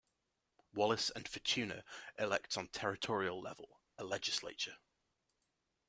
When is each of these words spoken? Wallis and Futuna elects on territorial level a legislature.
Wallis 0.73 1.11
and 1.15 1.25
Futuna 1.25 1.83
elects 2.17 2.57
on 2.57 2.69
territorial 2.69 3.39
level 3.39 3.81
a 3.99 4.03
legislature. 4.03 4.77